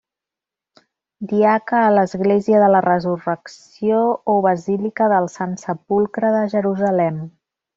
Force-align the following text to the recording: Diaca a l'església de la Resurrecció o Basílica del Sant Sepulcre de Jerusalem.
Diaca 1.33 1.81
a 1.89 1.91
l'església 1.97 2.61
de 2.65 2.71
la 2.77 2.81
Resurrecció 2.87 4.01
o 4.35 4.41
Basílica 4.49 5.11
del 5.15 5.31
Sant 5.37 5.57
Sepulcre 5.69 6.33
de 6.39 6.45
Jerusalem. 6.57 7.23